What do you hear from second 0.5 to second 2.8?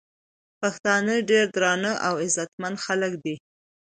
پښتانه ډير درانه او عزتمن